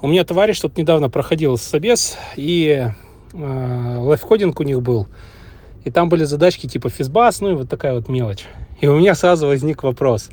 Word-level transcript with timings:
У 0.00 0.06
меня 0.06 0.22
товарищ 0.22 0.60
тут 0.60 0.76
недавно 0.76 1.10
проходил 1.10 1.58
собес, 1.58 2.16
и 2.36 2.86
э, 3.32 3.96
live 3.98 4.23
coding 4.23 4.60
у 4.60 4.62
них 4.62 4.80
был. 4.80 5.08
И 5.84 5.90
там 5.90 6.08
были 6.08 6.22
задачки 6.22 6.68
типа 6.68 6.88
FizzBuzz, 6.88 7.40
ну 7.40 7.50
и 7.50 7.54
вот 7.54 7.68
такая 7.68 7.94
вот 7.94 8.08
мелочь. 8.08 8.44
И 8.80 8.86
у 8.86 8.96
меня 8.96 9.16
сразу 9.16 9.48
возник 9.48 9.82
вопрос. 9.82 10.30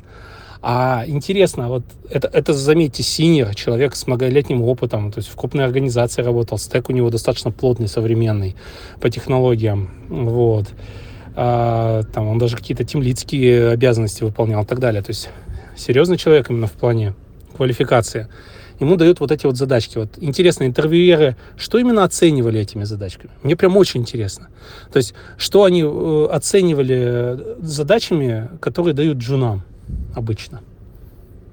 А 0.62 1.02
интересно, 1.08 1.68
вот 1.68 1.82
это, 2.08 2.28
это 2.28 2.54
заметьте, 2.54 3.02
senior, 3.02 3.56
человек 3.56 3.96
с 3.96 4.06
многолетним 4.06 4.62
опытом, 4.62 5.10
то 5.10 5.18
есть 5.18 5.28
в 5.28 5.34
крупной 5.34 5.64
организации 5.64 6.22
работал, 6.22 6.58
стек 6.58 6.88
у 6.88 6.92
него 6.92 7.10
достаточно 7.10 7.50
плотный, 7.50 7.88
современный 7.88 8.54
по 9.00 9.10
технологиям, 9.10 9.90
вот. 10.08 10.66
А, 11.34 12.04
там 12.14 12.28
он 12.28 12.38
даже 12.38 12.56
какие-то 12.56 12.84
тимлидские 12.84 13.70
обязанности 13.70 14.22
выполнял 14.22 14.62
и 14.62 14.66
так 14.66 14.78
далее. 14.78 15.02
То 15.02 15.10
есть 15.10 15.28
серьезный 15.76 16.18
человек 16.18 16.50
именно 16.50 16.68
в 16.68 16.72
плане 16.72 17.14
квалификации. 17.56 18.28
Ему 18.78 18.96
дают 18.96 19.20
вот 19.20 19.32
эти 19.32 19.46
вот 19.46 19.56
задачки. 19.56 19.98
Вот 19.98 20.10
интересно, 20.18 20.64
интервьюеры, 20.64 21.36
что 21.56 21.78
именно 21.78 22.04
оценивали 22.04 22.60
этими 22.60 22.84
задачками? 22.84 23.30
Мне 23.42 23.56
прям 23.56 23.76
очень 23.76 24.00
интересно. 24.00 24.48
То 24.92 24.98
есть, 24.98 25.14
что 25.38 25.64
они 25.64 25.82
э, 25.82 26.28
оценивали 26.30 27.56
задачами, 27.60 28.50
которые 28.60 28.94
дают 28.94 29.18
джунам 29.18 29.62
обычно? 30.14 30.60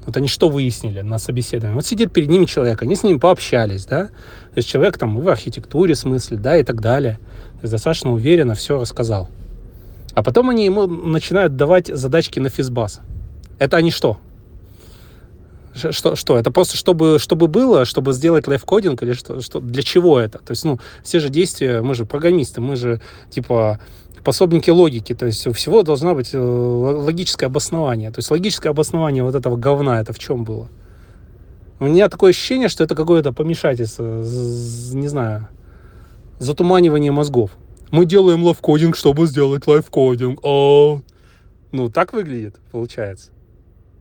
Вот 0.05 0.17
они 0.17 0.27
что 0.27 0.49
выяснили 0.49 0.99
на 0.99 1.17
собеседовании? 1.17 1.75
Вот 1.75 1.85
сидит 1.85 2.12
перед 2.12 2.29
ними 2.29 2.45
человек, 2.45 2.81
они 2.81 2.95
с 2.95 3.03
ним 3.03 3.21
пообщались, 3.21 3.85
да? 3.85 4.07
То 4.07 4.57
есть 4.57 4.67
человек 4.67 4.98
там 4.98 5.17
в 5.17 5.29
архитектуре 5.29 5.95
смысле, 5.95 6.37
да, 6.37 6.57
и 6.57 6.63
так 6.63 6.81
далее. 6.81 7.20
То 7.53 7.59
есть 7.63 7.71
достаточно 7.71 8.12
уверенно 8.12 8.53
все 8.55 8.79
рассказал. 8.79 9.29
А 10.13 10.21
потом 10.21 10.49
они 10.49 10.65
ему 10.65 10.85
начинают 10.87 11.55
давать 11.55 11.87
задачки 11.87 12.40
на 12.40 12.49
физбас. 12.49 12.99
Это 13.59 13.77
они 13.77 13.91
что? 13.91 14.20
Что, 15.73 16.16
что? 16.16 16.38
Это 16.38 16.52
просто 16.52 16.77
чтобы, 16.77 17.18
чтобы 17.20 17.48
было, 17.48 17.86
чтобы 17.86 18.13
сделать 18.13 18.48
лайфкодинг 18.48 19.02
или 19.04 19.13
что, 19.13 19.41
что? 19.41 19.59
Для 19.59 19.82
чего 19.82 20.20
это? 20.20 20.38
То 20.38 20.52
есть, 20.52 20.63
ну, 20.66 20.80
все 21.04 21.20
же 21.20 21.30
действия, 21.30 21.82
мы 21.82 21.96
же 21.96 22.05
программисты, 22.05 22.62
мы 22.62 22.76
же, 22.76 23.02
типа, 23.32 23.80
пособники 24.24 24.70
логики, 24.70 25.13
то 25.13 25.26
есть 25.26 25.46
у 25.48 25.54
всего 25.54 25.84
должно 25.84 26.15
быть 26.15 26.34
э, 26.34 26.38
логическое 26.38 27.48
обоснование. 27.48 28.12
То 28.12 28.20
есть 28.20 28.32
логическое 28.32 28.70
обоснование 28.70 29.24
вот 29.24 29.35
этого 29.35 29.57
говна, 29.57 29.99
это 29.99 30.13
в 30.13 30.20
чем 30.20 30.43
было? 30.43 30.70
У 31.80 31.85
меня 31.85 32.08
такое 32.08 32.30
ощущение, 32.30 32.70
что 32.70 32.84
это 32.84 32.96
какое-то 32.96 33.34
помешательство, 33.34 34.04
не 34.04 35.08
знаю, 35.08 35.49
затуманивание 36.40 37.12
мозгов. 37.12 37.52
Мы 37.91 38.05
делаем 38.05 38.43
лайфкодинг, 38.43 38.96
чтобы 38.96 39.27
сделать 39.27 39.68
лайфкодинг. 39.68 40.40
О, 40.43 41.02
ну, 41.71 41.90
так 41.90 42.13
выглядит, 42.13 42.55
получается. 42.71 43.32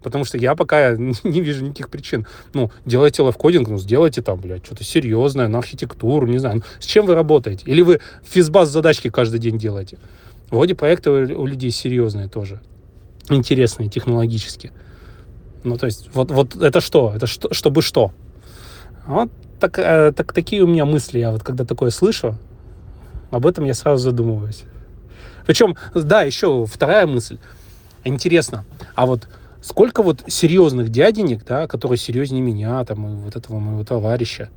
Потому 0.02 0.24
что 0.24 0.38
я 0.38 0.54
пока 0.54 0.96
не 0.96 1.40
вижу 1.40 1.64
никаких 1.64 1.88
причин. 1.88 2.26
Ну, 2.54 2.70
делайте 2.84 3.22
лайфкодинг, 3.22 3.68
ну, 3.68 3.78
сделайте 3.78 4.22
там, 4.22 4.40
блядь, 4.40 4.64
что-то 4.64 4.84
серьезное, 4.84 5.48
на 5.48 5.58
архитектуру, 5.58 6.26
не 6.26 6.38
знаю. 6.38 6.62
С 6.78 6.86
чем 6.86 7.06
вы 7.06 7.14
работаете? 7.14 7.64
Или 7.66 7.82
вы 7.82 8.00
физбас 8.24 8.68
задачки 8.68 9.10
каждый 9.10 9.38
день 9.38 9.58
делаете? 9.58 9.98
Вроде 10.50 10.74
проекты 10.74 11.10
у 11.10 11.46
людей 11.46 11.70
серьезные 11.70 12.28
тоже. 12.28 12.60
Интересные 13.30 13.88
технологически. 13.88 14.72
Ну, 15.64 15.76
то 15.78 15.86
есть, 15.86 16.10
вот, 16.12 16.30
вот 16.30 16.56
это 16.56 16.80
что? 16.80 17.12
Это 17.14 17.26
что, 17.26 17.54
чтобы 17.54 17.82
что? 17.82 18.12
Вот 19.06 19.30
так, 19.60 19.78
э, 19.78 20.12
так, 20.12 20.32
такие 20.32 20.62
у 20.62 20.66
меня 20.66 20.84
мысли. 20.84 21.20
Я 21.20 21.30
вот 21.30 21.42
когда 21.42 21.64
такое 21.64 21.90
слышу, 21.90 22.36
об 23.30 23.46
этом 23.46 23.64
я 23.64 23.74
сразу 23.74 24.02
задумываюсь. 24.02 24.64
Причем, 25.46 25.76
да, 25.94 26.22
еще 26.22 26.66
вторая 26.66 27.06
мысль. 27.06 27.38
Интересно, 28.04 28.64
а 28.94 29.06
вот 29.06 29.28
сколько 29.62 30.02
вот 30.02 30.24
серьезных 30.26 30.90
дяденек, 30.90 31.44
да, 31.46 31.66
которые 31.66 31.96
серьезнее 31.96 32.42
меня, 32.42 32.84
там, 32.84 33.06
и 33.06 33.24
вот 33.24 33.36
этого 33.36 33.58
моего 33.58 33.84
товарища, 33.84 34.50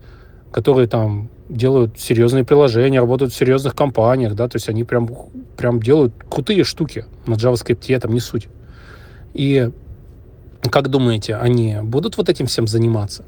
которые 0.52 0.88
там 0.88 1.30
делают 1.48 2.00
серьезные 2.00 2.44
приложения, 2.44 3.00
работают 3.00 3.32
в 3.32 3.36
серьезных 3.36 3.76
компаниях, 3.76 4.34
да, 4.34 4.48
то 4.48 4.56
есть 4.56 4.68
они 4.68 4.84
прям, 4.84 5.08
прям 5.56 5.82
делают 5.82 6.14
крутые 6.30 6.64
штуки 6.64 7.06
на 7.28 7.36
JavaScript, 7.36 8.00
там 8.00 8.14
не 8.14 8.20
суть. 8.20 8.48
И 9.34 9.70
как 10.72 10.90
думаете, 10.90 11.36
они 11.36 11.78
будут 11.84 12.18
вот 12.18 12.28
этим 12.30 12.48
всем 12.48 12.68
заниматься? 12.68 13.26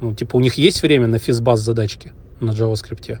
Ну, 0.00 0.14
типа, 0.14 0.36
у 0.36 0.40
них 0.40 0.54
есть 0.54 0.82
время 0.82 1.08
на 1.08 1.18
физбаз 1.18 1.60
задачки 1.60 2.12
на 2.38 2.52
JavaScript? 2.52 3.18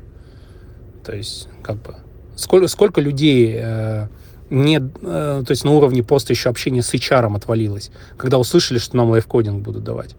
То 1.04 1.16
есть, 1.16 1.48
как 1.62 1.82
бы, 1.82 1.96
сколько, 2.36 2.68
сколько 2.68 3.00
людей 3.00 3.56
э, 3.58 4.08
не, 4.50 4.78
э, 4.78 5.42
то 5.46 5.50
есть 5.50 5.64
на 5.64 5.70
уровне 5.70 6.02
просто 6.02 6.32
еще 6.32 6.50
общения 6.50 6.82
с 6.82 6.92
HR 6.92 7.34
отвалилось, 7.36 7.90
когда 8.16 8.38
услышали, 8.38 8.78
что 8.78 8.96
нам 8.96 9.10
лайфкодинг 9.10 9.62
будут 9.62 9.84
давать. 9.84 10.16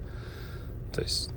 То 0.94 1.02
есть, 1.02 1.30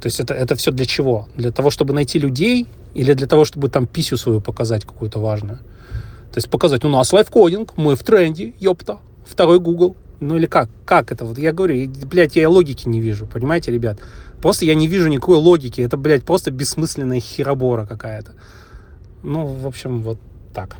то 0.00 0.06
есть 0.06 0.20
это, 0.20 0.34
это 0.34 0.54
все 0.54 0.70
для 0.70 0.84
чего? 0.84 1.28
Для 1.34 1.50
того, 1.50 1.70
чтобы 1.70 1.94
найти 1.94 2.18
людей 2.18 2.66
или 2.94 3.14
для 3.14 3.26
того, 3.26 3.44
чтобы 3.44 3.68
там 3.68 3.86
писю 3.86 4.16
свою 4.16 4.40
показать 4.40 4.84
какую-то 4.84 5.18
важную? 5.18 5.58
То 6.32 6.38
есть 6.38 6.50
показать, 6.50 6.84
у 6.84 6.88
нас 6.88 7.12
лайфкодинг, 7.12 7.76
мы 7.76 7.96
в 7.96 8.02
тренде, 8.02 8.54
ёпта, 8.58 8.98
второй 9.26 9.58
Google. 9.58 9.96
Ну 10.20 10.36
или 10.36 10.46
как? 10.46 10.68
Как 10.84 11.10
это? 11.10 11.24
Вот 11.24 11.38
я 11.38 11.52
говорю, 11.52 11.90
блядь, 12.06 12.36
я 12.36 12.48
логики 12.48 12.88
не 12.88 13.00
вижу, 13.00 13.26
понимаете, 13.26 13.72
ребят? 13.72 13.98
Просто 14.40 14.64
я 14.64 14.74
не 14.74 14.86
вижу 14.88 15.08
никакой 15.08 15.36
логики. 15.36 15.80
Это, 15.80 15.96
блядь, 15.96 16.24
просто 16.24 16.50
бессмысленная 16.50 17.20
херобора 17.20 17.86
какая-то. 17.86 18.32
Ну, 19.22 19.46
в 19.46 19.66
общем, 19.66 20.02
вот 20.02 20.18
так. 20.52 20.76